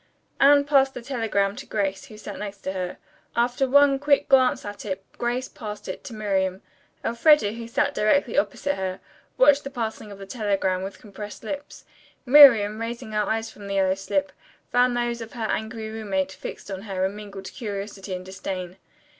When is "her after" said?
2.73-3.69